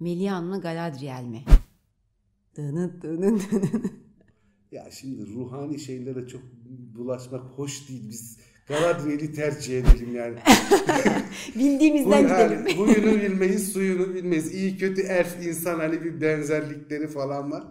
[0.00, 1.44] Melian mı Galadriel mi?
[2.56, 4.00] Dının dının dının.
[4.72, 6.42] Ya şimdi ruhani şeylere çok
[6.94, 8.08] bulaşmak hoş değil.
[8.08, 8.38] Biz
[8.70, 10.34] Galadriel'i tercih edelim yani.
[11.58, 12.56] Bildiğimizden Bu- gidelim.
[12.66, 14.54] hani huyunu bilmeyiz, suyunu bilmeyiz.
[14.54, 17.62] İyi kötü elf insan hani bir benzerlikleri falan var.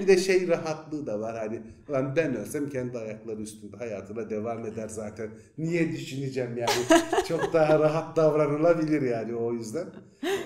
[0.00, 1.60] Bir de şey rahatlığı da var hani.
[1.90, 5.30] Lan ben ölsem kendi ayakları üstünde hayatına devam eder zaten.
[5.58, 7.02] Niye düşüneceğim yani.
[7.28, 9.86] Çok daha rahat davranılabilir yani o yüzden.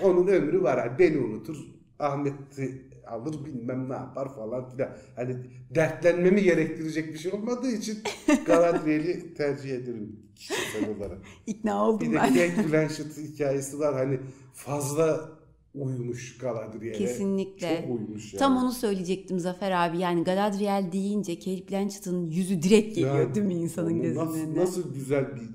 [0.03, 0.79] Onun ömrü var.
[0.79, 1.57] Hani beni unutur.
[1.99, 4.89] Ahmet'i alır bilmem ne yapar falan filan.
[5.15, 5.35] Hani
[5.75, 7.99] dertlenmemi gerektirecek bir şey olmadığı için
[8.45, 11.17] Galadriel'i tercih ederim kişisel olarak.
[11.47, 12.33] İkna oldum Bir de ben.
[12.33, 13.93] Kate Blanchett hikayesi var.
[13.95, 14.19] Hani
[14.53, 15.29] fazla
[15.75, 16.97] uyumuş Galadriel'e.
[16.97, 17.81] Kesinlikle.
[17.81, 18.39] Çok uyumuş yani.
[18.39, 19.97] Tam onu söyleyecektim Zafer abi.
[19.99, 24.59] Yani Galadriel deyince Kate Blanchett'ın yüzü direkt geliyor Yani değil mi insanın gözünün nasıl, önüne?
[24.59, 25.49] nasıl güzel bir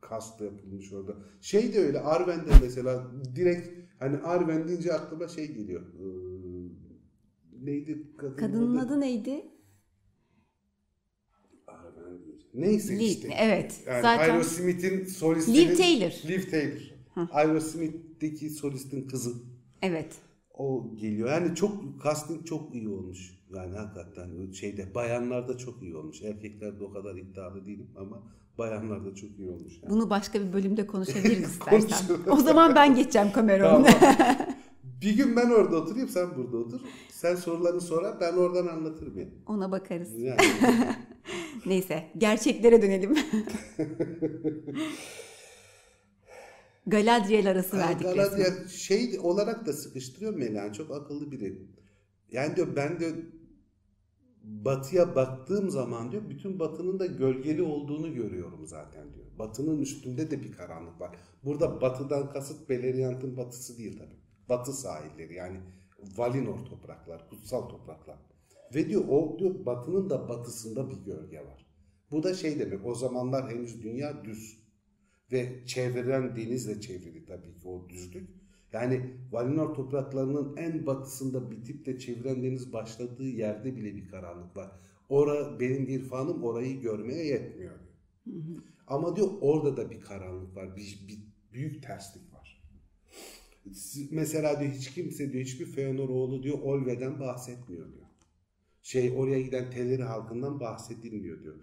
[0.00, 1.12] kast yapılmış orada.
[1.40, 5.82] Şey de öyle Arwen'de mesela direkt hani Arwen deyince aklıma şey geliyor.
[5.82, 6.04] Ee,
[7.64, 9.24] neydi kadının, Kadının adı neydi?
[9.24, 9.44] Değil.
[12.54, 13.00] Neyse Liv.
[13.00, 13.28] işte.
[13.38, 13.82] Evet.
[13.86, 15.56] Yani Zaten Aerosmith'in solistinin...
[15.56, 16.12] Liv Taylor.
[16.28, 16.94] Liv Taylor.
[17.30, 19.32] Aerosmith'teki solistin kızı.
[19.82, 20.14] evet.
[20.58, 21.28] O geliyor.
[21.28, 21.72] Yani çok
[22.04, 23.38] casting çok iyi olmuş.
[23.56, 26.22] Yani hakikaten şeyde bayanlarda çok iyi olmuş.
[26.22, 28.22] Erkeklerde o kadar iddialı değilim ama
[28.58, 29.72] bayanlarda çok iyi olmuş.
[29.82, 29.90] Yani.
[29.90, 32.16] Bunu başka bir bölümde konuşabiliriz istersen.
[32.30, 33.70] O zaman ben geçeceğim kamera.
[33.70, 33.86] Tamam.
[35.02, 36.80] bir gün ben orada oturayım sen burada otur.
[37.10, 39.32] Sen sorularını sorar ben oradan anlatırım yani.
[39.46, 40.18] Ona bakarız.
[40.18, 40.40] yani
[41.66, 43.14] Neyse gerçeklere dönelim.
[46.86, 48.16] Galadriel arası verdik resmen.
[48.16, 50.72] Galadriel şey olarak da sıkıştırıyor Melian.
[50.72, 51.58] Çok akıllı biri.
[52.32, 53.14] Yani diyor ben de
[54.42, 59.26] batıya baktığım zaman diyor bütün batının da gölgeli olduğunu görüyorum zaten diyor.
[59.38, 61.16] Batının üstünde de bir karanlık var.
[61.44, 64.18] Burada batıdan kasıt Beleriand'ın batısı değil tabii.
[64.48, 65.60] Batı sahilleri yani
[66.16, 68.18] Valinor topraklar, kutsal topraklar.
[68.74, 71.66] Ve diyor o diyor batının da batısında bir gölge var.
[72.10, 74.63] Bu da şey demek o zamanlar henüz dünya düz
[75.32, 78.28] ve çevreden denizle çevrili tabii ki o düzlük.
[78.72, 84.72] Yani Valinor topraklarının en batısında bitip de çeviren deniz başladığı yerde bile bir karanlık var.
[85.08, 87.74] Ora benim irfanım orayı görmeye yetmiyor.
[88.26, 88.62] diyor.
[88.86, 90.76] Ama diyor orada da bir karanlık var.
[90.76, 91.18] Bir, bir
[91.52, 92.62] büyük terslik var.
[94.10, 98.06] Mesela diyor hiç kimse diyor hiçbir Feanor oğlu diyor Olve'den bahsetmiyor diyor.
[98.82, 101.54] Şey oraya giden Teleri halkından bahsedilmiyor diyor.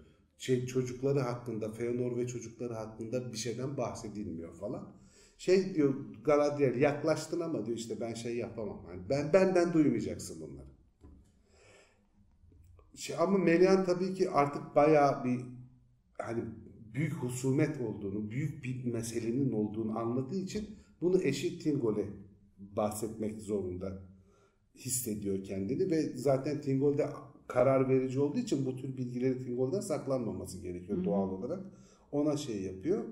[0.42, 4.92] Şey çocukları hakkında Feanor ve çocukları hakkında bir şeyden bahsedilmiyor falan.
[5.38, 5.94] Şey diyor
[6.24, 8.86] Galadriel yaklaştın ama diyor işte ben şey yapamam.
[8.88, 10.66] Yani ben benden duymayacaksın bunları.
[12.94, 15.40] Şey, ama Melian tabii ki artık bayağı bir
[16.18, 16.44] hani
[16.94, 22.06] büyük husumet olduğunu, büyük bir meselenin olduğunu anladığı için bunu eşi Tingol'e
[22.58, 24.02] bahsetmek zorunda
[24.74, 27.06] hissediyor kendini ve zaten Tingol de
[27.52, 31.60] karar verici olduğu için bu tür bilgileri Tingol'dan saklanmaması gerekiyor doğal olarak.
[32.12, 33.04] Ona şey yapıyor.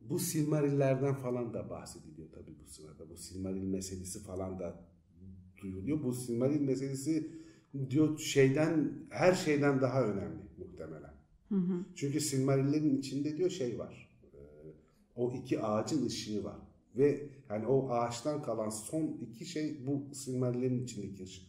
[0.00, 3.10] bu Silmarillerden falan da bahsediliyor tabii bu sırada.
[3.10, 4.84] Bu Silmaril meselesi falan da
[5.62, 6.02] duyuluyor.
[6.02, 7.30] Bu Silmaril meselesi
[7.90, 11.14] diyor şeyden her şeyden daha önemli muhtemelen.
[11.94, 14.08] Çünkü Silmarillerin içinde diyor şey var.
[14.34, 14.38] Ee,
[15.16, 16.56] O iki ağacın ışığı var.
[16.96, 21.47] Ve yani o ağaçtan kalan son iki şey bu Silmarillerin içindeki ışık.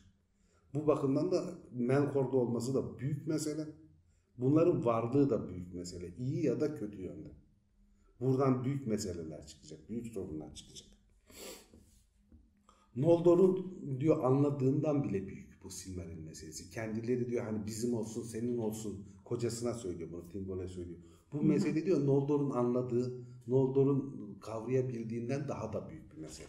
[0.73, 1.43] Bu bakımdan da
[1.73, 3.67] Melkor'da olması da büyük mesele.
[4.37, 6.15] Bunların varlığı da büyük mesele.
[6.17, 7.29] İyi ya da kötü yönde.
[8.19, 9.89] Buradan büyük meseleler çıkacak.
[9.89, 10.87] Büyük sorunlar çıkacak.
[12.95, 16.69] Noldor'un diyor anladığından bile büyük bu Silmaril meselesi.
[16.69, 20.99] Kendileri diyor hani bizim olsun senin olsun kocasına söylüyor bunu Tingol'e söylüyor.
[21.33, 23.13] Bu mesele diyor Noldor'un anladığı,
[23.47, 26.47] Noldor'un kavrayabildiğinden daha da büyük bir mesele.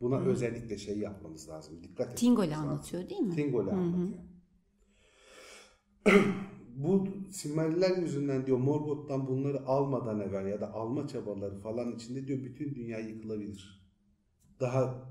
[0.00, 1.82] Buna özellikle şey yapmamız lazım.
[1.82, 2.68] Dikkat etmemiz Tingol'e lazım.
[2.68, 3.34] anlatıyor değil mi?
[3.34, 4.18] Tingol'e anlatıyor.
[6.76, 12.38] Bu Silmariller yüzünden diyor Morgoth'tan bunları almadan evvel ya da alma çabaları falan içinde diyor
[12.44, 13.90] bütün dünya yıkılabilir.
[14.60, 15.08] Daha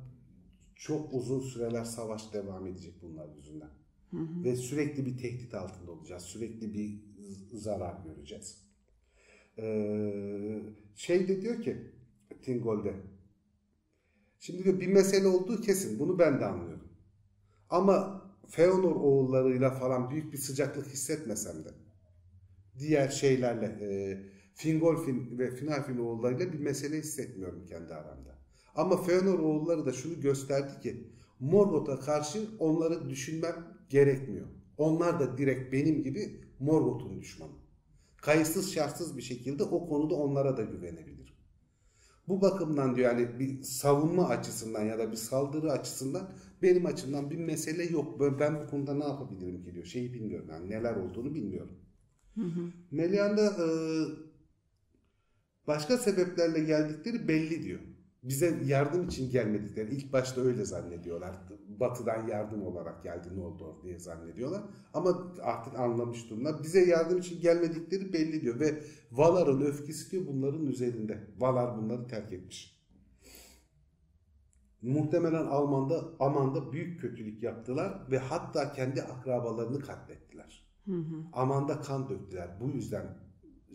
[0.76, 3.70] çok uzun süreler savaş devam edecek bunlar yüzünden.
[4.44, 6.24] Ve sürekli bir tehdit altında olacağız.
[6.24, 7.00] Sürekli bir
[7.52, 8.64] zarar göreceğiz.
[9.58, 10.62] Ee,
[10.96, 11.92] şey de diyor ki
[12.42, 12.96] Tingol'de
[14.46, 16.00] Şimdi diyor bir mesele olduğu kesin.
[16.00, 16.88] Bunu ben de anlıyorum.
[17.70, 21.70] Ama Feanor oğullarıyla falan büyük bir sıcaklık hissetmesem de
[22.80, 24.18] diğer şeylerle e,
[24.56, 28.38] Fingolfin ve Finarfin oğullarıyla bir mesele hissetmiyorum kendi aramda.
[28.76, 31.08] Ama Feanor oğulları da şunu gösterdi ki
[31.40, 33.56] Morgoth'a karşı onları düşünmem
[33.90, 34.48] gerekmiyor.
[34.78, 37.54] Onlar da direkt benim gibi Morgoth'un düşmanı.
[38.18, 41.23] Kayıtsız şartsız bir şekilde o konuda onlara da güvenebilirim.
[42.28, 46.30] Bu bakımdan diyor yani bir savunma açısından ya da bir saldırı açısından
[46.62, 48.20] benim açımdan bir mesele yok.
[48.40, 49.86] Ben bu konuda ne yapabilirim ki diyor.
[49.86, 51.78] Şeyi bilmiyorum yani neler olduğunu bilmiyorum.
[52.92, 53.68] Melian da e,
[55.68, 57.80] başka sebeplerle geldikleri belli diyor.
[58.24, 61.36] Bize yardım için gelmedikleri ilk başta öyle zannediyorlar.
[61.80, 64.64] Batıdan yardım olarak geldi Noldor diye zannediyorlar.
[64.94, 66.64] Ama artık anlamış durumda.
[66.64, 68.60] Bize yardım için gelmedikleri belli diyor.
[68.60, 71.18] Ve Valar'ın öfkesi diyor bunların üzerinde.
[71.38, 72.74] Valar bunları terk etmiş.
[74.82, 80.68] Muhtemelen Alman'da, Aman'da büyük kötülük yaptılar ve hatta kendi akrabalarını katlettiler.
[81.34, 82.58] Aman'da kan döktüler.
[82.62, 83.18] Bu yüzden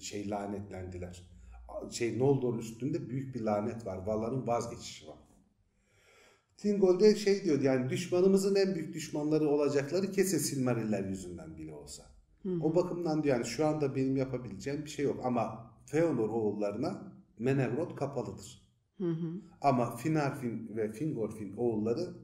[0.01, 1.38] şey lanetlendiler.
[1.91, 4.07] Şey Noldor üstünde büyük bir lanet var.
[4.07, 5.19] Valar'ın vazgeçişi var.
[6.57, 12.03] Thingol şey diyor yani düşmanımızın en büyük düşmanları olacakları kesin Silmariller yüzünden bile olsa.
[12.63, 17.97] O bakımdan diyor yani şu anda benim yapabileceğim bir şey yok ama Feanor oğullarına Menevrot
[17.97, 18.69] kapalıdır.
[19.61, 22.15] Ama Finarfin ve Fingolfin oğulları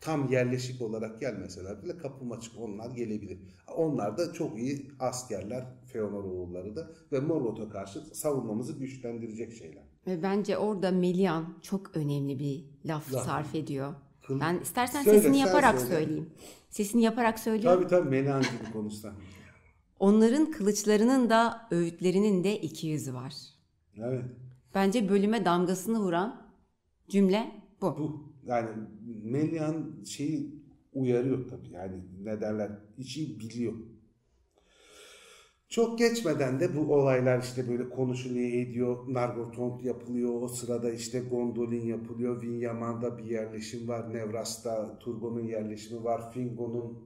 [0.00, 3.38] tam yerleşik olarak gelmeseler bile kapım açık onlar gelebilir.
[3.76, 9.82] Onlar da çok iyi askerler Feanor oğulları da ve Morgoth'a karşı savunmamızı güçlendirecek şeyler.
[10.06, 13.24] Ve bence orada Melian çok önemli bir laf Laf.
[13.26, 13.94] sarf ediyor.
[14.22, 15.94] Kıl- Ben istersen Söyle, sesini yaparak söyle.
[15.94, 16.30] söyleyeyim.
[16.70, 17.78] Sesini yaparak söyleyeyim.
[17.78, 19.12] Tabii tabii Melan gibi konuşsan.
[19.98, 23.34] Onların kılıçlarının da öğütlerinin de iki yüzü var.
[23.98, 24.24] Evet.
[24.74, 26.42] Bence bölüme damgasını vuran
[27.08, 27.86] cümle bu.
[27.98, 28.68] Bu yani
[29.22, 33.72] Melian şeyi uyarıyor tabii yani ne derler işi biliyor.
[35.74, 38.96] Çok geçmeden de bu olaylar işte böyle konuşuluyor ediyor.
[39.08, 40.42] Nargothrond yapılıyor.
[40.42, 42.42] O sırada işte Gondolin yapılıyor.
[42.42, 44.14] Vinyaman'da bir yerleşim var.
[44.14, 46.32] Nevras'ta Turgon'un yerleşimi var.
[46.32, 46.98] Fingon'un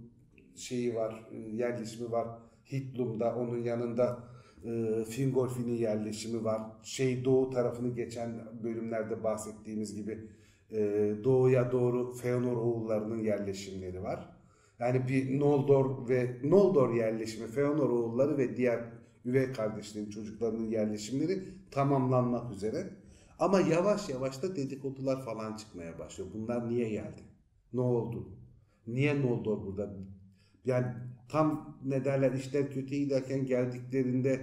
[0.56, 1.28] şeyi var.
[1.52, 2.28] Yerleşimi var.
[2.72, 4.18] Hitlum'da onun yanında
[4.64, 6.62] e, Fingolfin'in yerleşimi var.
[6.82, 10.28] Şey doğu tarafını geçen bölümlerde bahsettiğimiz gibi
[10.70, 14.37] e, doğuya doğru Feanor oğullarının yerleşimleri var.
[14.78, 18.84] Yani bir Noldor ve Noldor yerleşimi, Feanor oğulları ve diğer
[19.24, 22.90] üvey kardeşlerin çocuklarının yerleşimleri tamamlanmak üzere.
[23.38, 26.30] Ama yavaş yavaş da dedikodular falan çıkmaya başlıyor.
[26.34, 27.22] Bunlar niye geldi?
[27.72, 28.28] Ne oldu?
[28.86, 29.96] Niye Noldor burada?
[30.64, 30.86] Yani
[31.28, 34.40] tam ne derler işler kötü giderken geldiklerinde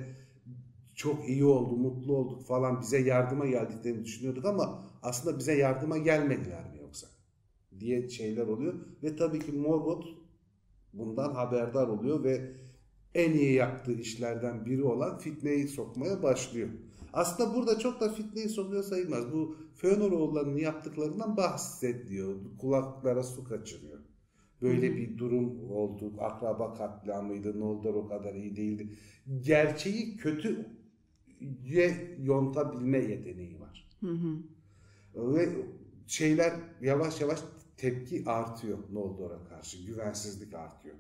[0.96, 6.72] çok iyi oldu, mutlu olduk falan bize yardıma geldiklerini düşünüyorduk ama aslında bize yardıma gelmediler
[6.72, 7.08] mi yoksa?
[7.80, 8.74] diye şeyler oluyor.
[9.04, 10.08] Ve tabii ki Morgoth
[10.98, 12.52] bundan haberdar oluyor ve
[13.16, 16.70] en iyi yaptığı işlerden biri olan fitneyi sokmaya başlıyor.
[17.14, 19.32] Aslında burada çok da fitneyi sokuyor sayılmaz.
[19.34, 22.36] Bu Fëanor oğullarının yaptıklarından bahsediyor.
[22.58, 24.00] Kulaklara su kaçırıyor.
[24.62, 26.14] Böyle bir durum oldu.
[26.20, 27.60] Akraba katliamıydı.
[27.60, 28.90] Noldor o kadar iyi değildi.
[29.42, 30.66] Gerçeği kötüye
[32.24, 33.90] yontabilme yeteneği var.
[35.16, 35.50] Ve
[36.08, 37.40] şeyler yavaş yavaş
[37.78, 39.86] tepki artıyor Noldor'a karşı.
[39.86, 40.96] Güvensizlik artıyor.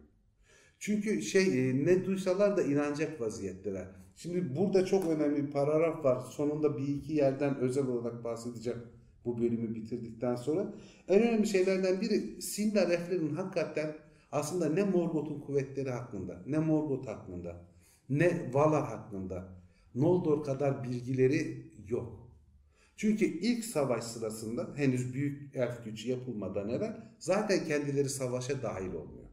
[0.79, 3.87] Çünkü şey e, ne duysalar da inanacak vaziyetteler.
[4.15, 6.21] Şimdi burada çok önemli bir paragraf var.
[6.21, 8.79] Sonunda bir iki yerden özel olarak bahsedeceğim
[9.25, 10.73] bu bölümü bitirdikten sonra.
[11.07, 13.95] En önemli şeylerden biri Sindar Efren'in hakikaten
[14.31, 17.65] aslında ne Morgoth'un kuvvetleri hakkında, ne Morgoth hakkında,
[18.09, 19.55] ne Valar hakkında
[19.95, 22.24] Noldor kadar bilgileri yok.
[22.95, 29.25] Çünkü ilk savaş sırasında henüz büyük elf gücü yapılmadan evvel zaten kendileri savaşa dahil olmuyor.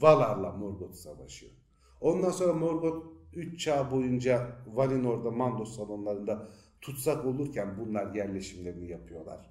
[0.00, 1.52] Valar'la Morgoth savaşıyor.
[2.00, 6.48] Ondan sonra Morgoth 3 çağ boyunca Valinor'da Mandos salonlarında
[6.80, 9.50] tutsak olurken bunlar yerleşimlerini yapıyorlar.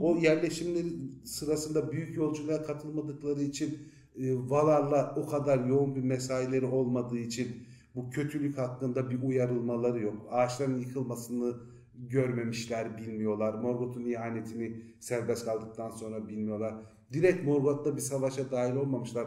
[0.00, 0.88] O yerleşimleri
[1.24, 3.78] sırasında büyük yolculuğa katılmadıkları için
[4.18, 10.14] e, Valar'la o kadar yoğun bir mesaileri olmadığı için bu kötülük hakkında bir uyarılmaları yok.
[10.30, 11.54] Ağaçların yıkılmasını
[11.98, 13.54] görmemişler, bilmiyorlar.
[13.54, 16.74] Morgoth'un ihanetini serbest kaldıktan sonra bilmiyorlar.
[17.12, 19.26] Direkt Morgoth'la bir savaşa dahil olmamışlar.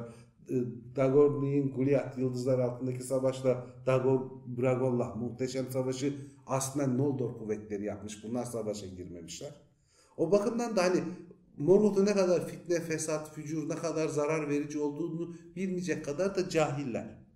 [0.50, 0.56] E,
[0.96, 6.14] Dagor'un Goliath yıldızlar altındaki savaşla Dagor Bragollah muhteşem savaşı
[6.48, 8.24] aslında Noldor kuvvetleri yapmış.
[8.24, 9.52] Bunlar savaşa girmemişler.
[10.18, 11.04] O bakımdan da hani
[11.58, 17.27] Morgoth'un ne kadar fitne, fesat, fücur, ne kadar zarar verici olduğunu bilmeyecek kadar da cahiller.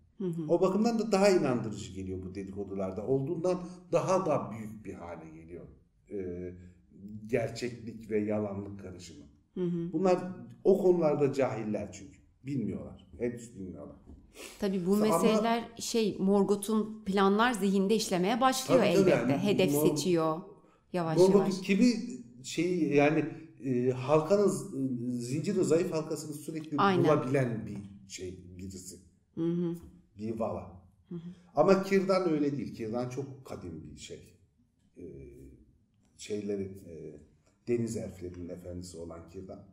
[0.48, 3.08] O bakımdan da daha inandırıcı geliyor bu dedikodularda.
[3.08, 3.62] Olduğundan
[3.92, 5.66] daha da büyük bir hale geliyor.
[6.12, 6.54] Ee,
[7.28, 9.26] gerçeklik ve yalanlık karışımı.
[9.94, 10.18] Bunlar
[10.64, 12.20] o konularda cahiller çünkü.
[12.44, 13.08] Bilmiyorlar.
[13.20, 13.96] Henüz bilmiyorlar.
[14.60, 19.10] Tabii bu Ama- meseleler şey Morgoth'un planlar zihinde işlemeye başlıyor Tabii, elbette.
[19.32, 20.38] yani Hedef Mor- seçiyor
[20.94, 21.34] yavaş yavaş.
[21.34, 21.94] Morgoth'un kimi
[22.44, 23.26] şeyi yani
[23.66, 24.48] e, halkanın
[25.12, 27.04] zincirin zayıf halkasını sürekli Aynen.
[27.04, 27.78] bulabilen bir
[28.12, 28.96] şey birisi.
[30.18, 30.82] Bir vala.
[31.56, 32.76] Ama Kirdan öyle değil.
[32.76, 34.34] Kirdan çok kadim bir şey.
[34.98, 35.04] Ee,
[36.18, 37.20] şeylerin e,
[37.68, 39.64] deniz elflerinin efendisi olan Kirdan.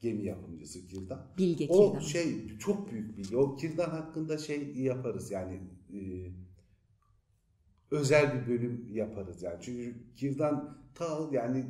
[0.00, 1.26] Gemi yapımcısı Kirdan.
[1.38, 2.04] Bilge O Kirdan.
[2.04, 3.36] şey çok büyük bilgi.
[3.36, 5.60] O Kirdan hakkında şey yaparız yani
[5.92, 6.00] e,
[7.90, 9.58] özel bir bölüm yaparız yani.
[9.62, 11.64] Çünkü Kirdan ta yani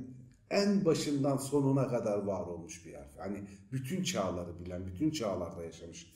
[0.51, 3.17] en başından sonuna kadar var olmuş bir harf.
[3.19, 6.14] Yani bütün çağları bilen, bütün çağlarda yaşamış.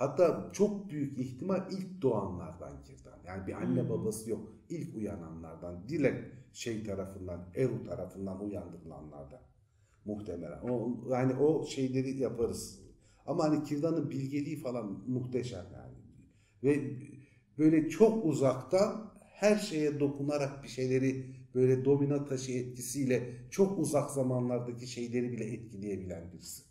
[0.00, 3.18] Hatta çok büyük ihtimal ilk doğanlardan Kirdan.
[3.26, 4.52] Yani bir anne babası yok.
[4.68, 5.88] İlk uyananlardan.
[5.88, 9.40] Dilek şey tarafından, Eru tarafından uyandırılanlardan.
[10.04, 10.60] Muhtemelen.
[10.60, 12.80] O, yani o şeyleri yaparız.
[13.26, 15.94] Ama hani Kirdan'ın bilgeliği falan muhteşem yani.
[16.62, 16.96] Ve
[17.58, 24.86] böyle çok uzaktan her şeye dokunarak bir şeyleri böyle domino taşı etkisiyle çok uzak zamanlardaki
[24.86, 26.62] şeyleri bile etkileyebilen birisi.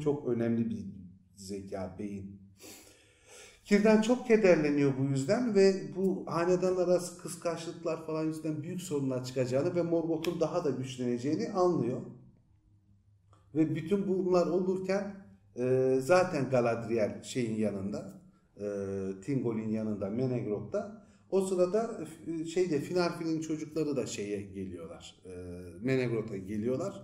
[0.00, 0.86] Çok önemli bir
[1.36, 2.39] zeka, beyin.
[3.70, 9.74] Kirden çok kederleniyor bu yüzden ve bu hanedan arası kıskançlıklar falan yüzünden büyük sorunlar çıkacağını
[9.74, 12.00] ve Morgoth'un daha da güçleneceğini anlıyor.
[13.54, 15.14] Ve bütün bunlar olurken
[15.56, 18.20] e, zaten Galadriel şeyin yanında,
[18.56, 18.66] e,
[19.24, 21.06] Tingol'in yanında, Menegroth'ta.
[21.30, 25.22] O sırada e, şeyde Finarfin'in çocukları da şeye geliyorlar.
[25.24, 25.30] E,
[25.80, 27.02] Menegroth'a geliyorlar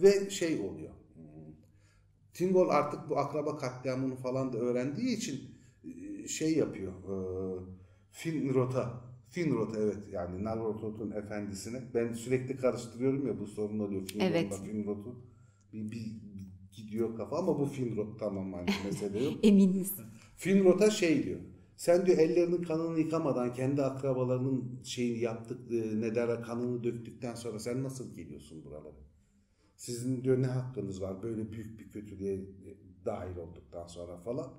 [0.00, 0.92] ve şey oluyor.
[1.14, 1.54] Hmm,
[2.34, 5.57] Tingol artık bu akraba katliamını falan da öğrendiği için e,
[6.28, 6.92] şey yapıyor.
[6.92, 7.14] E,
[8.10, 11.82] Finrot'a Finrot evet yani Nalrotot'un efendisine.
[11.94, 14.60] Ben sürekli karıştırıyorum ya bu sorun oluyor Finrot'la Evet.
[14.64, 15.14] Finrot'u.
[15.72, 16.16] Bir, bir
[16.72, 19.34] gidiyor kafa ama bu Finrot tamam hani mesele yok.
[19.42, 19.92] Eminiz.
[20.36, 21.40] Finrot'a şey diyor.
[21.76, 27.58] Sen diyor ellerinin kanını yıkamadan kendi akrabalarının şeyini yaptık e, ne derler kanını döktükten sonra
[27.58, 28.96] sen nasıl geliyorsun buralara?
[29.76, 32.70] Sizin diyor ne hakkınız var böyle büyük bir kötülüğe e,
[33.04, 34.52] dahil olduktan sonra falan.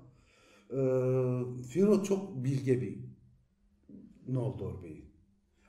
[0.72, 2.98] Ee, Finrod çok bilge bir
[4.28, 5.04] Noldor Bey.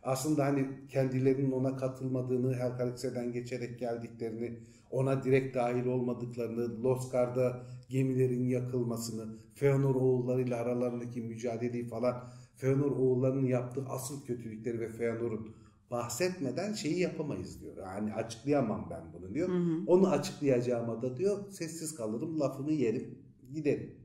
[0.04, 4.60] Aslında hani kendilerinin ona katılmadığını, Helcarax'den geçerek geldiklerini,
[4.92, 13.86] ona direkt dahil olmadıklarını, Loskar'da gemilerin yakılmasını, Feanor oğullarıyla aralarındaki mücadeleyi falan, Feanor oğullarının yaptığı
[13.86, 15.56] asıl kötülükleri ve Feanor'un
[15.92, 17.78] bahsetmeden şeyi yapamayız diyor.
[17.78, 19.50] Yani açıklayamam ben bunu diyor.
[19.88, 23.20] Onu açıklayacağıma da diyor sessiz kalırım, lafını yerim,
[23.54, 24.01] giderim.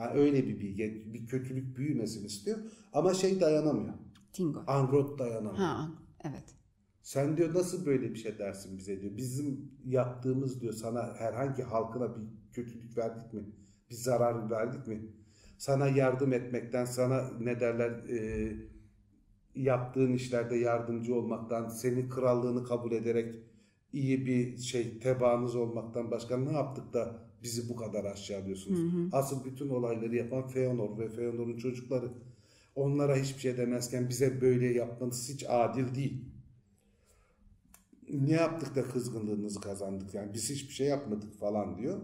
[0.00, 2.58] Yani öyle bir bilgi, bir kötülük büyümesin istiyor.
[2.92, 3.94] Ama şey dayanamıyor.
[4.32, 4.64] Tingo.
[4.66, 5.64] Angrot dayanamıyor.
[5.64, 5.90] Ha
[6.24, 6.44] evet.
[7.02, 9.16] Sen diyor nasıl böyle bir şey dersin bize diyor.
[9.16, 13.42] Bizim yaptığımız diyor sana herhangi halkına bir kötülük verdik mi?
[13.90, 15.02] Bir zarar verdik mi?
[15.58, 18.52] Sana yardım etmekten, sana ne derler e,
[19.54, 23.34] yaptığın işlerde yardımcı olmaktan, senin krallığını kabul ederek
[23.92, 28.80] iyi bir şey tebaanız olmaktan başka ne yaptık da bizi bu kadar aşağılıyorsunuz?
[29.12, 32.12] Asıl bütün olayları yapan Feanor ve Feanor'un çocukları.
[32.74, 36.24] Onlara hiçbir şey demezken bize böyle yapmanız hiç adil değil
[38.12, 42.00] ne yaptık da kızgınlığınızı kazandık yani biz hiçbir şey yapmadık falan diyor.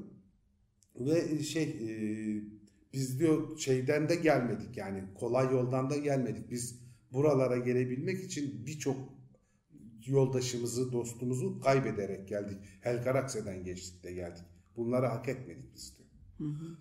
[1.01, 1.89] Ve şey e,
[2.93, 6.51] biz diyor şeyden de gelmedik yani kolay yoldan da gelmedik.
[6.51, 6.81] Biz
[7.13, 8.97] buralara gelebilmek için birçok
[10.07, 12.59] yoldaşımızı, dostumuzu kaybederek geldik.
[12.81, 14.45] Helcarax'den geçtik de geldik.
[14.77, 16.07] Bunları hak etmedik biz diyor.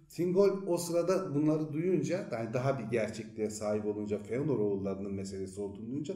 [0.10, 5.88] Tingol o sırada bunları duyunca yani daha bir gerçekliğe sahip olunca Feanor oğullarının meselesi olduğunu
[5.88, 6.16] duyunca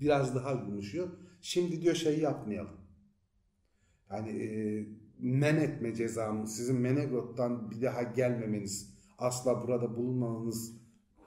[0.00, 1.08] biraz daha yumuşuyor.
[1.40, 2.76] Şimdi diyor şey yapmayalım.
[4.10, 4.86] Yani e,
[5.18, 10.80] men etme cezamı, sizin Menegroth'tan bir daha gelmemeniz, asla burada bulunmamanız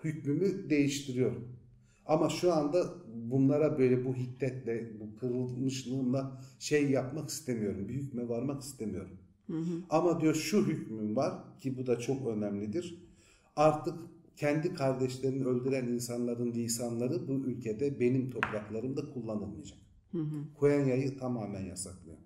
[0.03, 1.57] hükmümü değiştiriyorum.
[2.05, 7.87] Ama şu anda bunlara böyle bu hiddetle, bu kırılmışlığımla şey yapmak istemiyorum.
[7.89, 9.17] Bir hükme varmak istemiyorum.
[9.89, 13.03] Ama diyor şu hükmüm var ki bu da çok önemlidir.
[13.55, 13.99] Artık
[14.35, 19.77] kendi kardeşlerini öldüren insanların lisanları bu ülkede benim topraklarımda kullanılmayacak.
[20.59, 22.17] Kuenya'yı tamamen yasaklıyor.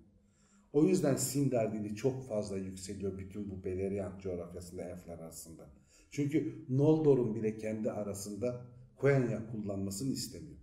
[0.72, 5.70] O yüzden Sindar dili çok fazla yükseliyor bütün bu Beleriand coğrafyasında elfler arasında.
[6.10, 10.58] Çünkü Noldor'un bile kendi arasında Quenya kullanmasını istemiyor.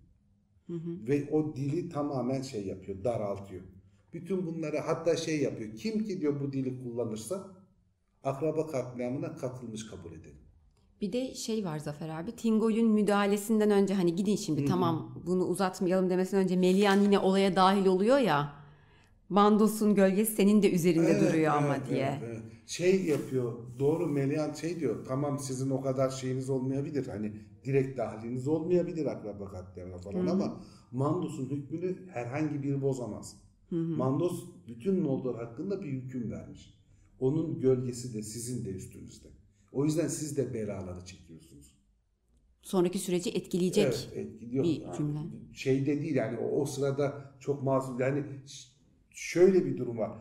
[1.08, 3.64] Ve o dili tamamen şey yapıyor, daraltıyor.
[4.16, 5.76] Bütün bunları hatta şey yapıyor.
[5.76, 7.48] Kim ki diyor bu dili kullanırsa
[8.24, 10.40] akraba katliamına katılmış kabul edelim.
[11.02, 12.32] Bir de şey var Zafer abi.
[12.36, 17.86] Tingol'ün müdahalesinden önce hani gidin şimdi tamam bunu uzatmayalım demesinden önce Melian yine olaya dahil
[17.86, 18.54] oluyor ya.
[19.30, 22.20] Mandos'un gölgesi senin de üzerinde Evet, duruyor ama evet, diye.
[22.26, 22.42] evet.
[22.66, 23.54] Şey yapıyor.
[23.80, 25.06] Doğru Melian şey diyor.
[25.08, 27.08] Tamam sizin o kadar şeyiniz olmayabilir.
[27.08, 27.34] Hani
[27.66, 33.45] direkt dahliniz olmayabilir akraba katliamına falan ama Mandos'un hükmünü herhangi biri bozamaz.
[33.72, 36.74] Mandos bütün Noldor hakkında bir hüküm vermiş.
[37.20, 39.28] Onun gölgesi de sizin de üstünüzde.
[39.72, 41.76] O yüzden siz de belaları çekiyorsunuz.
[42.62, 44.64] sonraki süreci etkileyecek Evet, etkiliyor.
[44.64, 45.20] bir Yani cümle.
[45.54, 48.00] Şeyde değil yani o, o sırada çok masum.
[48.00, 48.24] Yani
[49.10, 50.12] şöyle bir durum var.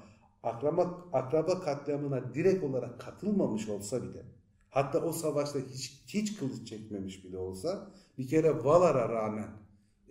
[0.43, 4.23] Akraba, akraba katliamına direkt olarak katılmamış olsa bile
[4.71, 9.49] hatta o savaşta hiç, hiç kılıç çekmemiş bile olsa bir kere Valar'a rağmen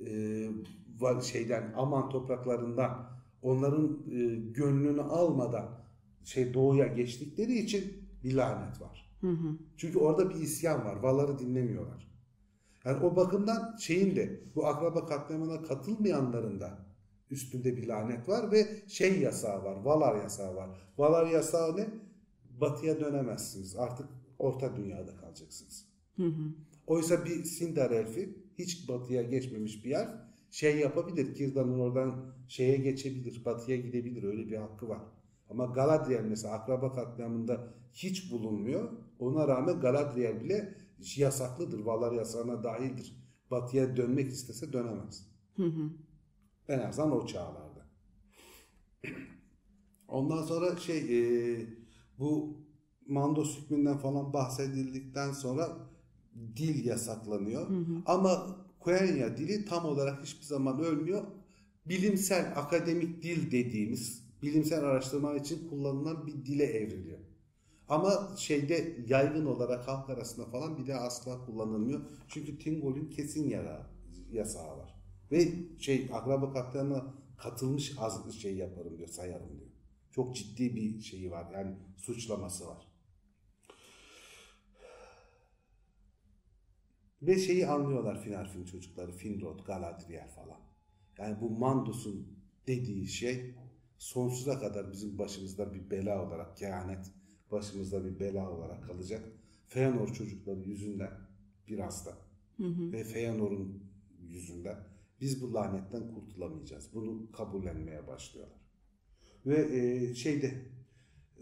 [0.06, 3.13] e, şeyden Aman topraklarından
[3.44, 5.84] onların e, gönlünü almadan
[6.24, 9.18] şey doğuya geçtikleri için bir lanet var.
[9.22, 9.58] Hı hı.
[9.78, 10.96] Çünkü orada bir isyan var.
[10.96, 12.14] Valar'ı dinlemiyorlar.
[12.86, 16.86] Yani o bakımdan şeyin de bu akraba katliamına katılmayanların da
[17.30, 19.76] üstünde bir lanet var ve şey yasağı var.
[19.76, 20.70] Valar yasağı var.
[20.98, 21.88] Valar yasağı ne?
[22.62, 23.76] Batıya dönemezsiniz.
[23.76, 24.08] Artık
[24.40, 25.86] orta dünyada kalacaksınız.
[26.16, 26.54] Hı hı.
[26.88, 30.10] Oysa bir Sindar elfi hiç batıya geçmemiş bir yer
[30.54, 31.36] şey yapabilir.
[31.36, 33.46] Kirdan'ın oradan şeye geçebilir.
[33.46, 34.24] Batıya gidebilir.
[34.24, 35.02] Öyle bir hakkı var.
[35.50, 38.92] Ama Galadriel mesela akraba katliamında hiç bulunmuyor.
[39.20, 40.76] Ona rağmen Galadriel bile
[41.18, 41.80] yasaklıdır.
[41.80, 43.16] Valar yasağına dahildir.
[43.52, 45.28] Batıya dönmek istese dönemez.
[45.56, 45.90] Hı hı.
[46.68, 47.88] En azından o çağlarda.
[50.08, 51.66] Ondan sonra şey e,
[52.20, 52.58] bu
[53.08, 55.70] Mandos hükmünden falan bahsedildikten sonra
[56.56, 57.68] dil yasaklanıyor.
[58.06, 61.24] Ama Quenya dili tam olarak hiçbir zaman ölmüyor.
[61.86, 67.20] Bilimsel, akademik dil dediğimiz bilimsel araştırma için kullanılan bir dile evriliyor.
[67.90, 72.02] Ama şeyde yaygın olarak halk arasında falan bir de asla kullanılmıyor.
[72.28, 73.88] Çünkü Tingol'ün kesin yara,
[74.32, 74.96] yasağı var.
[75.32, 75.48] Ve
[75.80, 79.72] şey akraba katliamına katılmış az şey yaparım diyor, sayarım diyor.
[80.12, 82.93] Çok ciddi bir şeyi var yani suçlaması var.
[87.28, 90.60] Ve şeyi anlıyorlar Finarfin çocukları, Finrod, Galadriel falan.
[91.18, 92.28] Yani bu Mandus'un
[92.68, 93.56] dediği şey
[93.98, 97.12] sonsuza kadar bizim başımızda bir bela olarak, kehanet
[97.52, 99.24] başımızda bir bela olarak kalacak.
[99.68, 101.12] Feanor çocukları yüzünden
[101.68, 102.18] biraz da
[102.92, 103.84] ve Feanor'un
[104.20, 104.78] yüzünden
[105.22, 106.90] biz bu lanetten kurtulamayacağız.
[106.94, 108.58] Bunu kabullenmeye başlıyorlar.
[109.46, 110.54] Ve e, şeyde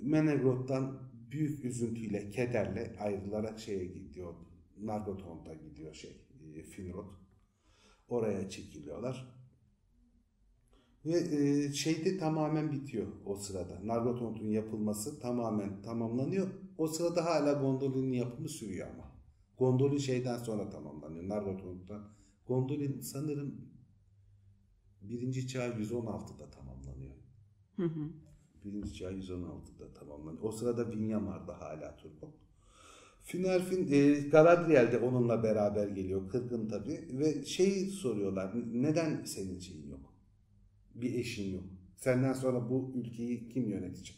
[0.02, 4.34] Menegroth'tan büyük üzüntüyle, kederle ayrılarak şeye gidiyor.
[4.82, 6.22] Nargothrond'a gidiyor şey,
[6.56, 7.08] e, Finrod.
[8.08, 9.41] Oraya çekiliyorlar.
[11.06, 13.80] Ve e, şeyde tamamen bitiyor o sırada.
[13.84, 16.48] Nargothrond'un yapılması tamamen tamamlanıyor.
[16.78, 19.12] O sırada hala Gondolin'in yapımı sürüyor ama.
[19.58, 21.30] Gondolin şeyden sonra tamamlanıyor.
[21.30, 22.10] Nargothrond'dan.
[22.48, 23.72] Gondolin sanırım
[25.02, 27.15] birinci çağ 116'da tamamlanıyor.
[27.76, 28.10] Hı hı.
[28.65, 30.44] Birinci çağ 116'da tamamlanıyor.
[30.44, 32.34] O sırada Vinyamar'da hala Turbo.
[33.32, 36.30] Finarfin, e, Galadriel de onunla beraber geliyor.
[36.30, 37.00] Kırgın tabii.
[37.12, 38.52] Ve şeyi soruyorlar.
[38.74, 40.13] Neden senin şeyin yok?
[40.96, 41.63] Bir eşin yok.
[41.98, 44.17] Senden sonra bu ülkeyi kim yönetecek?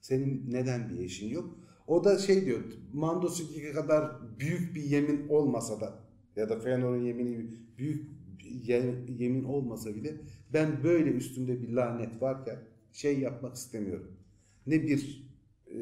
[0.00, 1.58] Senin neden bir eşin yok?
[1.86, 2.60] O da şey diyor.
[2.92, 3.42] Mandos
[3.74, 5.98] kadar büyük bir yemin olmasa da
[6.36, 7.46] ya da Feanor'un yemini
[7.78, 8.10] büyük
[9.18, 10.16] yemin olmasa bile
[10.52, 12.58] ben böyle üstümde bir lanet varken
[12.92, 14.12] şey yapmak istemiyorum.
[14.66, 15.30] Ne bir
[15.66, 15.76] e,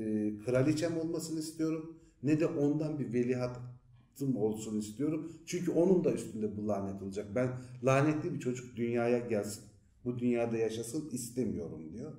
[0.44, 5.33] kraliçem olmasını istiyorum ne de ondan bir veliahtım olsun istiyorum.
[5.46, 7.26] Çünkü onun da üstünde bu lanet olacak.
[7.35, 7.50] Ben
[7.85, 9.64] lanetli bir çocuk dünyaya gelsin.
[10.04, 12.12] Bu dünyada yaşasın istemiyorum diyor.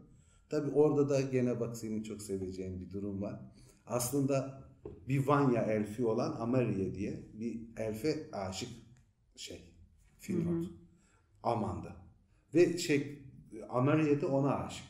[0.50, 3.40] Tabi orada da gene bak senin çok seveceğin bir durum var.
[3.86, 4.64] Aslında
[5.08, 8.70] bir Vanya elfi olan Amaria diye bir elfe aşık
[9.36, 9.62] şey.
[10.20, 10.66] Finrod.
[11.44, 11.96] Amanda.
[12.54, 13.24] Ve şey
[13.70, 14.86] Amaria da ona aşık.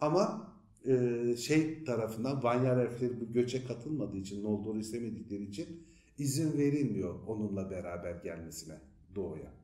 [0.00, 0.49] Ama
[0.86, 5.86] e, şey tarafından Vanyar elfleri bu göçe katılmadığı için, Noldor'u istemedikleri için
[6.18, 8.80] izin verilmiyor onunla beraber gelmesine
[9.14, 9.54] doğuya.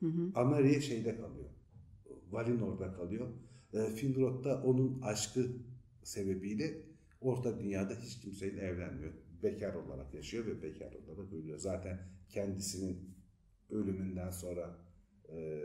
[0.00, 0.30] Hı hı.
[0.34, 1.50] Amaria şeyde kalıyor.
[2.30, 3.28] Valinor'da kalıyor.
[3.72, 5.46] E, Finrod da onun aşkı
[6.02, 6.82] sebebiyle
[7.20, 9.12] Orta Dünya'da hiç kimseyle evlenmiyor.
[9.42, 11.58] Bekar olarak yaşıyor ve bekar olarak ölüyor.
[11.58, 13.14] Zaten kendisinin
[13.70, 14.78] ölümünden sonra
[15.28, 15.60] e,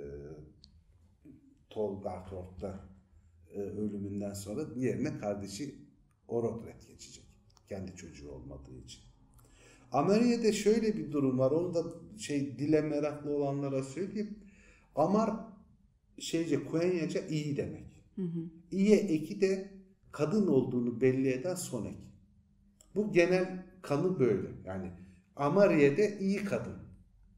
[1.70, 2.90] Tolgartort'ta
[3.54, 5.76] e, ölümünden sonra yerine kardeşi
[6.28, 7.24] Orodret geçecek.
[7.70, 9.02] Kendi çocuğu olmadığı için.
[9.92, 11.52] Ameriye'de şöyle bir durum var.
[11.52, 11.84] Onu da
[12.18, 14.40] şey dile meraklı olanlara söyleyeyim.
[14.96, 15.32] Amar
[16.20, 18.04] şeyce Kuenyaca iyi demek.
[18.16, 18.50] Hı hı.
[18.72, 19.72] İye eki de
[20.12, 21.98] kadın olduğunu belli eden son ek.
[22.96, 24.48] Bu genel kanı böyle.
[24.66, 24.92] Yani
[25.36, 26.76] Amariye'de iyi kadın.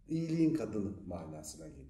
[0.10, 1.81] İyiliğin kadını manasına geliyor.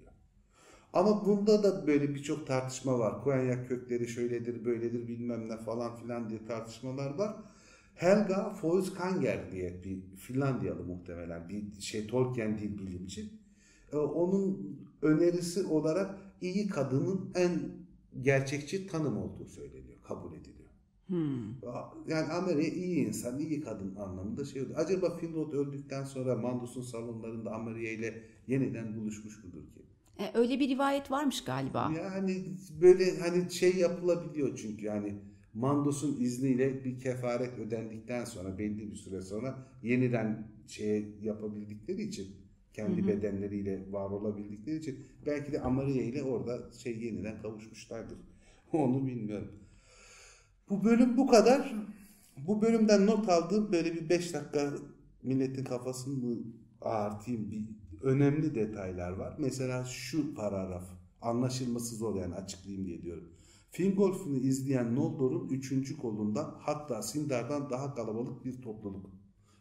[0.93, 3.23] Ama bunda da böyle birçok tartışma var.
[3.23, 7.35] Kuenya kökleri şöyledir, böyledir bilmem ne falan filan diye tartışmalar var.
[7.95, 13.29] Helga Fauskanger diye bir Finlandiyalı muhtemelen bir şey Tolkien dil bilimci.
[13.93, 17.61] Ee, Onun önerisi olarak iyi kadının en
[18.21, 20.69] gerçekçi tanım olduğu söyleniyor, kabul ediliyor.
[22.07, 24.73] Yani Ameriye iyi insan, iyi kadın anlamında şey oldu.
[24.75, 29.90] Acaba Finrod öldükten sonra Mandos'un salonlarında Ameriye ile yeniden buluşmuş mudur ki?
[30.19, 31.91] E, öyle bir rivayet varmış galiba.
[31.97, 32.43] Yani
[32.81, 35.15] böyle hani şey yapılabiliyor çünkü yani
[35.53, 42.27] Mandos'un izniyle bir kefaret ödendikten sonra belli bir süre sonra yeniden şeye yapabildikleri için
[42.73, 43.07] kendi hı hı.
[43.07, 48.17] bedenleriyle var olabildikleri için belki de Amaria ile orada şey yeniden kavuşmuşlardır.
[48.73, 49.51] Onu bilmiyorum.
[50.69, 51.75] Bu bölüm bu kadar.
[52.37, 54.73] Bu bölümden not aldığım böyle bir 5 dakika
[55.23, 56.39] milletin kafasını
[56.81, 57.67] ağırtayım bir
[58.03, 59.35] önemli detaylar var.
[59.39, 60.83] Mesela şu paragraf
[61.21, 63.29] anlaşılması zor yani açıklayayım diye diyorum.
[63.71, 69.09] Fingolfin'i izleyen Noldor'un üçüncü kolundan hatta Sindar'dan daha kalabalık bir topluluk.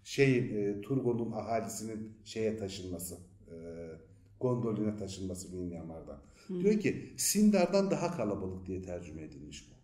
[0.04, 3.56] Şeyin, e, Turgon'un ahalisinin şeye taşınması, e,
[4.40, 6.22] Gondolin'e taşınması Minyamar'dan.
[6.48, 9.74] Diyor ki Sindar'dan daha kalabalık diye tercüme edilmiş bu.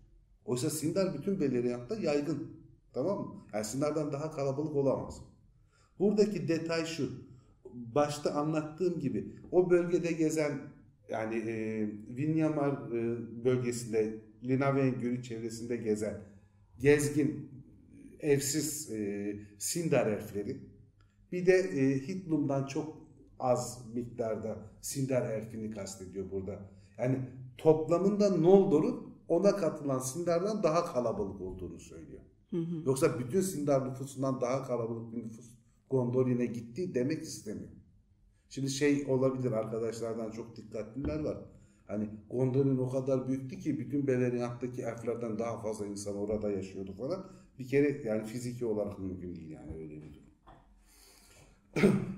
[0.51, 2.51] Oysa Sindar bütün Beleriand'da yaygın.
[2.93, 3.35] Tamam mı?
[3.53, 5.21] Yani Sindar'dan daha kalabalık olamaz.
[5.99, 7.26] Buradaki detay şu.
[7.95, 10.59] Başta anlattığım gibi o bölgede gezen
[11.09, 11.87] yani e,
[12.17, 16.21] Vinyamar e, bölgesinde Linaven Gölü çevresinde gezen
[16.79, 17.51] gezgin
[18.21, 20.61] evsiz e, Sindar elfleri
[21.33, 23.07] bir de e, Hitlum'dan çok
[23.39, 26.71] az miktarda Sindar elfini kastediyor burada.
[26.99, 27.19] Yani
[27.59, 32.23] toplamında Noldor'un ona katılan Sindar'dan daha kalabalık olduğunu söylüyor.
[32.51, 32.83] Hı hı.
[32.87, 35.56] Yoksa bütün Sindar nüfusundan daha kalabalık bir nüfus
[35.91, 37.71] Gondolin'e gitti demek istemiyor.
[38.49, 41.39] Şimdi şey olabilir arkadaşlardan çok dikkatliler var.
[41.87, 47.27] Hani Gondolin o kadar büyüktü ki bütün Beleriand'daki elflerden daha fazla insan orada yaşıyordu falan.
[47.59, 50.27] Bir kere yani fiziki olarak mümkün değil yani öyle bir durum.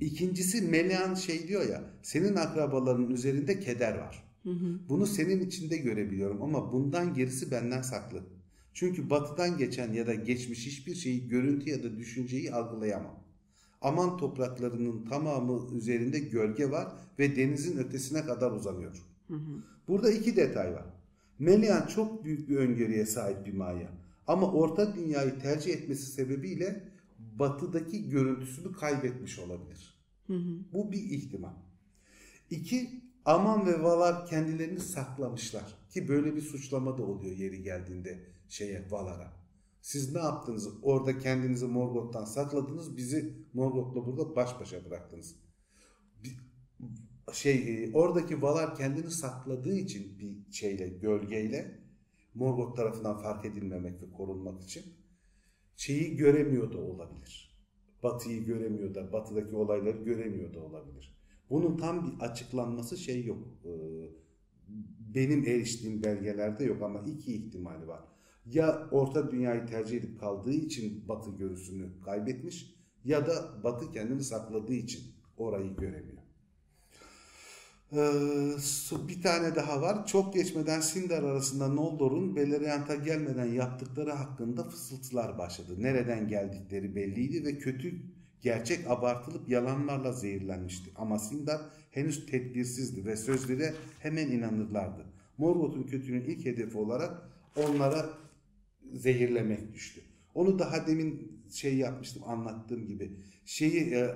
[0.00, 4.24] İkincisi Melian şey diyor ya senin akrabaların üzerinde keder var.
[4.42, 4.78] Hı hı.
[4.88, 8.22] Bunu senin içinde görebiliyorum ama bundan gerisi benden saklı.
[8.74, 13.22] Çünkü batıdan geçen ya da geçmiş hiçbir şeyi görüntü ya da düşünceyi algılayamam.
[13.80, 18.96] Aman topraklarının tamamı üzerinde gölge var ve denizin ötesine kadar uzanıyor.
[19.28, 19.62] Hı hı.
[19.88, 20.84] Burada iki detay var.
[21.38, 23.88] Melian çok büyük bir öngörüye sahip bir maya.
[24.26, 26.82] Ama orta dünyayı tercih etmesi sebebiyle
[27.18, 29.94] batıdaki görüntüsünü kaybetmiş olabilir.
[30.26, 30.58] Hı hı.
[30.72, 31.54] Bu bir ihtimal.
[32.50, 35.74] İki, Aman ve Valar kendilerini saklamışlar.
[35.90, 39.32] Ki böyle bir suçlama da oluyor yeri geldiğinde şeye Valar'a.
[39.80, 40.68] Siz ne yaptınız?
[40.82, 42.96] Orada kendinizi Morgoth'tan sakladınız.
[42.96, 45.36] Bizi Morgoth'la burada baş başa bıraktınız.
[46.24, 46.38] Bir,
[47.32, 51.78] şey e, oradaki Valar kendini sakladığı için bir şeyle gölgeyle
[52.34, 54.84] Morgoth tarafından fark edilmemek ve korunmak için
[55.76, 57.62] şeyi göremiyor da olabilir.
[58.02, 61.16] Batıyı göremiyor da, batıdaki olayları göremiyor da olabilir.
[61.50, 63.48] Bunun tam bir açıklanması şey yok.
[65.14, 68.11] Benim eriştiğim belgelerde yok ama iki ihtimali var.
[68.46, 72.74] Ya Orta Dünyayı tercih edip kaldığı için Batı görüsünü kaybetmiş
[73.04, 75.02] ya da Batı kendini sakladığı için
[75.36, 76.22] orayı göremiyor.
[77.92, 80.06] Ee, bir tane daha var.
[80.06, 85.74] Çok geçmeden Sindar arasında Noldor'un Beleriand'a gelmeden yaptıkları hakkında fısıltılar başladı.
[85.78, 88.02] Nereden geldikleri belliydi ve kötü
[88.40, 90.90] gerçek abartılıp yalanlarla zehirlenmişti.
[90.96, 95.06] Ama Sindar henüz tedbirsizdi ve sözlere hemen inanırlardı.
[95.38, 98.21] Morgoth'un kötülüğün ilk hedefi olarak onlara
[98.94, 100.00] zehirlemek düştü.
[100.34, 103.16] Onu daha demin şey yapmıştım anlattığım gibi.
[103.44, 104.14] Şeyi e,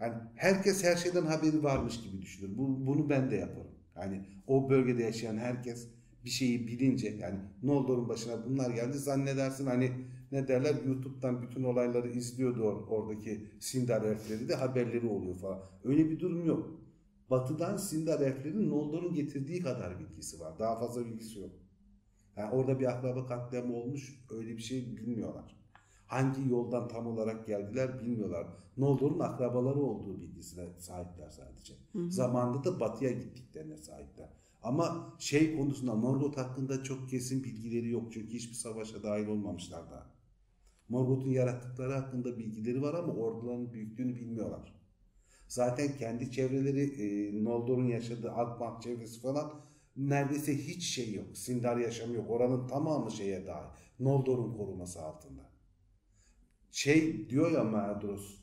[0.00, 2.58] yani herkes her şeyden haberi varmış gibi düşünür.
[2.58, 3.74] Bu, bunu ben de yaparım.
[3.96, 5.88] Yani o bölgede yaşayan herkes
[6.24, 9.90] bir şeyi bilince yani Noldor'un başına bunlar geldi zannedersin hani
[10.32, 15.60] ne derler YouTube'dan bütün olayları izliyordu or oradaki Sindar elfleri de haberleri oluyor falan.
[15.84, 16.80] Öyle bir durum yok.
[17.30, 20.58] Batıdan Sindar elflerin Noldor'un getirdiği kadar bilgisi var.
[20.58, 21.50] Daha fazla bilgisi yok.
[22.40, 25.56] Yani orada bir akraba katliamı olmuş öyle bir şey bilmiyorlar.
[26.06, 28.46] Hangi yoldan tam olarak geldiler bilmiyorlar.
[28.76, 31.74] Noldor'un akrabaları olduğu bilgisine sahipler sadece.
[31.92, 32.10] Hı hı.
[32.10, 34.28] Zamanında da batıya gittiklerine sahipler.
[34.62, 38.12] Ama şey konusunda Morgoth hakkında çok kesin bilgileri yok.
[38.12, 40.10] Çünkü hiçbir savaşa dahil olmamışlar daha.
[40.88, 44.74] Morgoth'un yarattıkları hakkında bilgileri var ama orduların büyüklüğünü bilmiyorlar.
[45.48, 49.52] Zaten kendi çevreleri e, Noldor'un yaşadığı Akbank çevresi falan
[50.08, 51.26] neredeyse hiç şey yok.
[51.34, 52.30] Sindar yaşamı yok.
[52.30, 53.68] Oranın tamamı şeye dahil.
[54.00, 55.50] Noldor'un koruması altında.
[56.70, 58.36] Şey diyor ya Maedros,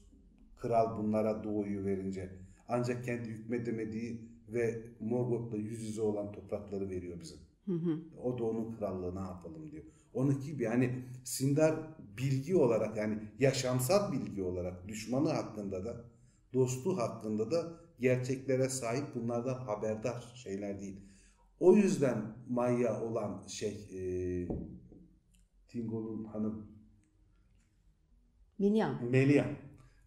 [0.58, 2.30] kral bunlara doğuyu verince
[2.68, 7.36] ancak kendi hükmedemediği ve Morgoth'la yüz yüze olan toprakları veriyor bize.
[7.66, 8.00] Hı hı.
[8.24, 9.84] O da onun krallığı ne yapalım diyor.
[10.14, 11.76] Onun gibi yani Sindar
[12.18, 16.06] bilgi olarak yani yaşamsal bilgi olarak düşmanı hakkında da
[16.54, 21.00] dostu hakkında da gerçeklere sahip bunlardan haberdar şeyler değil.
[21.60, 24.02] O yüzden Maya olan şey e,
[25.68, 26.78] Tingo'nun hanım
[28.60, 29.10] Melian.
[29.10, 29.48] Melian.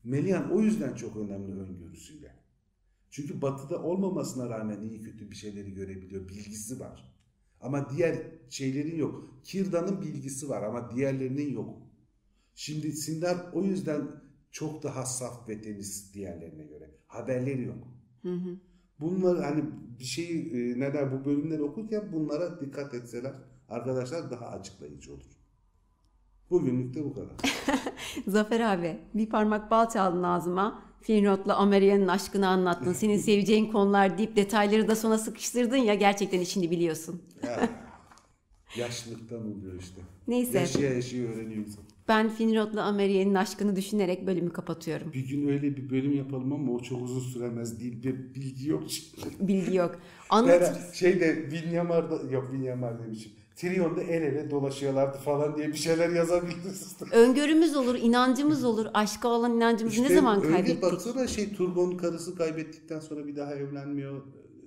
[0.04, 2.34] Melian o yüzden çok önemli öngörüsüyle.
[3.10, 6.28] Çünkü batıda olmamasına rağmen iyi kötü bir şeyleri görebiliyor.
[6.28, 7.14] Bilgisi var.
[7.60, 8.18] Ama diğer
[8.50, 9.40] şeylerin yok.
[9.44, 11.78] Kirdan'ın bilgisi var ama diğerlerinin yok.
[12.54, 14.08] Şimdi Sindar o yüzden
[14.50, 16.90] çok daha saf ve temiz diğerlerine göre.
[17.06, 17.88] Haberleri yok.
[18.22, 18.58] Hı hı.
[19.00, 19.64] Bunlar hani
[19.98, 23.32] bir şeyi e, ne der bu bölümleri okurken bunlara dikkat etseler
[23.68, 25.40] arkadaşlar daha açıklayıcı olur.
[26.50, 27.36] Bugünlük de bu kadar.
[28.26, 30.82] Zafer abi bir parmak bal çaldın ağzıma.
[31.00, 32.92] Finrod'la Ameria'nın aşkını anlattın.
[32.92, 37.22] Senin seveceğin konular deyip detayları da sona sıkıştırdın ya gerçekten işini biliyorsun.
[37.42, 37.68] Ya,
[38.76, 40.00] yaşlılıktan oluyor işte.
[40.28, 40.58] Neyse.
[40.58, 41.84] Yaşaya yaşaya öğreniyor insan.
[42.10, 45.12] Ben Finrod'la Ameria'nın aşkını düşünerek bölümü kapatıyorum.
[45.12, 48.02] Bir gün öyle bir bölüm yapalım ama o çok uzun süremez değil.
[48.02, 48.82] Bir bilgi yok.
[49.40, 49.98] Bilgi yok.
[50.30, 50.94] Anlatırız.
[50.94, 53.32] şeyde Vinyamar'da yok Vinyamar demişim.
[53.56, 56.96] Trion'da el ele dolaşıyorlardı falan diye bir şeyler yazabilirsiniz.
[57.12, 58.86] Öngörümüz olur, inancımız olur.
[58.94, 60.82] Aşka olan inancımızı ne zaman öyle kaybettik?
[60.82, 64.22] baksana şey Turgon'un karısı kaybettikten sonra bir daha evlenmiyor.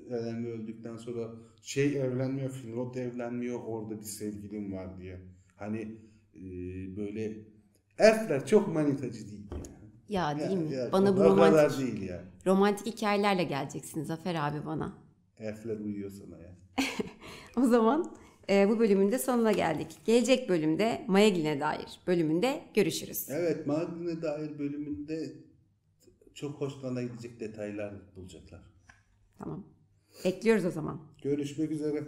[0.09, 3.59] Evlenme öldükten sonra şey evlenmiyor, Finrod evlenmiyor.
[3.67, 5.21] Orada bir sevgilim var diye.
[5.55, 5.97] Hani
[6.35, 6.41] e,
[6.97, 7.37] böyle
[7.99, 9.83] elfler çok manitacı değil yani.
[10.09, 10.73] Ya değil mi?
[10.75, 12.23] Ya, bana bu romantik, değil ya.
[12.45, 14.97] romantik hikayelerle geleceksin Zafer abi bana.
[15.39, 16.55] Elfler uyuyor sana ya.
[17.57, 18.15] O zaman
[18.49, 19.87] e, bu bölümün de sonuna geldik.
[20.05, 23.27] Gelecek bölümde Mayagin'e dair bölümünde görüşürüz.
[23.29, 25.33] Evet, Mardin'e dair bölümünde
[26.33, 28.61] çok hoşlarına gidecek detaylar bulacaklar.
[29.37, 29.63] Tamam.
[30.25, 31.01] Bekliyoruz o zaman.
[31.23, 32.03] Görüşmek üzere.